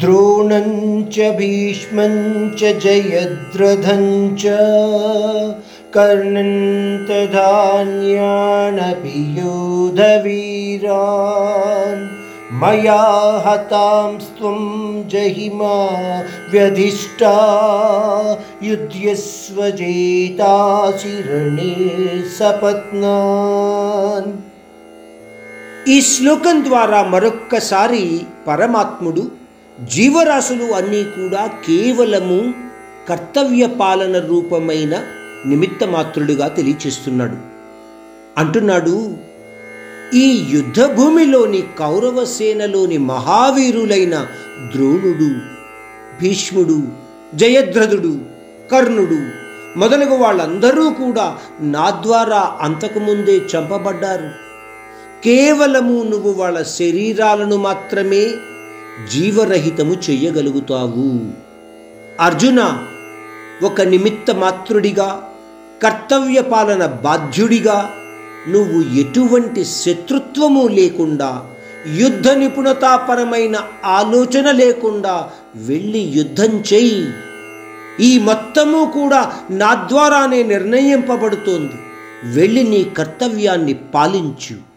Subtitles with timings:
[0.00, 0.68] द्रोणं
[1.14, 2.14] च भीष्मं
[2.58, 4.04] च जयद्रथं
[4.42, 4.52] च
[5.94, 6.52] कर्णं
[7.08, 8.12] तथान्यानपि
[9.38, 10.84] योधवीरान्
[12.60, 13.00] मया
[13.46, 14.60] हतांस्त्वं
[15.12, 15.76] जहिमा
[16.52, 17.34] व्यधिष्ठा
[18.68, 21.74] युध्यस्व जेतासि रणे
[22.38, 24.32] सपत्नान्
[25.92, 28.02] ఈ శ్లోకం ద్వారా మరొక్కసారి
[28.46, 29.22] పరమాత్ముడు
[29.85, 32.53] జీవరాశులు అన్నీ కూడా కేవలము
[33.09, 35.03] కర్తవ్య పాలన రూపమైన
[35.45, 37.37] నిమిత్త మాత్రుడుగా తెలియచేస్తున్నాడు.
[38.37, 39.17] అంటున్నాడు
[40.13, 44.27] ఈ యుద్ధభూమిలోని కౌరవసేనలోని కౌరవ సేనలోని మహావీరులైన
[44.75, 45.35] ద్రోణుడు
[46.21, 46.83] భీష్ముడు
[47.35, 48.19] జయద్రథుడు
[48.71, 49.47] కర్ణుడు
[49.79, 54.29] మొదలగు వాళ్ళందరూ కూడా నా ద్వారా అంతకుముందే చంపబడ్డారు.
[55.23, 58.27] కేవలము నువ్వు వాళ్ళ శరీరాలను మాత్రమే
[59.11, 61.31] జీవరహితము చెయ్యగలుగుతావు
[62.19, 62.83] అర్జున
[63.63, 65.29] ఒక నిమిత్త మాత్రుడిగా
[65.83, 67.91] కర్తవ్య పాలన బాధ్యుడిగా
[68.49, 71.45] నువ్వు ఎటువంటి శత్రుత్వము లేకుండా
[71.95, 77.09] యుద్ధ నిపుణతాపరమైన ఆలోచన లేకుండా వెళ్ళి యుద్ధం చెయ్యి
[77.99, 81.73] ఈ మొత్తము కూడా నా ద్వారానే నిర్ణయింపబడుతోంది.
[82.35, 84.76] వెళ్ళి నీ కర్తవ్యాన్ని పాలించు.